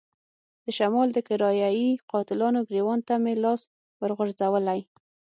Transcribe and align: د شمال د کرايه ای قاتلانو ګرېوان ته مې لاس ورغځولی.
د 0.65 0.67
شمال 0.77 1.07
د 1.13 1.17
کرايه 1.27 1.69
ای 1.77 1.87
قاتلانو 2.11 2.59
ګرېوان 2.69 2.99
ته 3.07 3.13
مې 3.23 3.33
لاس 3.43 3.61
ورغځولی. 4.01 4.79